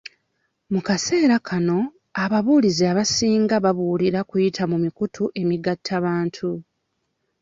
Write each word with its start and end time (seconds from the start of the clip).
Mu 0.71 0.79
kaseera 0.87 1.37
kano, 1.47 1.77
ababuulizi 2.23 2.83
abasinga 2.91 3.55
babuulirira 3.65 4.21
kuyita 4.29 4.63
ku 4.69 4.77
mikutu 4.85 5.23
emigatta 5.41 5.95
bantu. 6.05 6.49